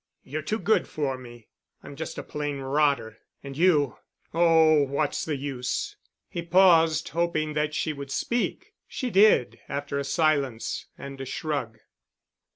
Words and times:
You're 0.23 0.41
too 0.41 0.57
good 0.57 0.87
for 0.87 1.15
me. 1.15 1.49
I'm 1.83 1.95
just 1.95 2.17
a 2.17 2.23
plain 2.23 2.57
rotter 2.57 3.19
and 3.43 3.55
you—oh, 3.55 4.81
what's 4.87 5.23
the 5.25 5.35
use?" 5.35 5.95
He 6.27 6.41
paused, 6.41 7.09
hoping 7.09 7.53
that 7.53 7.75
she 7.75 7.93
would 7.93 8.09
speak. 8.09 8.73
She 8.87 9.11
did, 9.11 9.59
after 9.69 9.99
a 9.99 10.03
silence 10.03 10.87
and 10.97 11.21
a 11.21 11.25
shrug. 11.25 11.81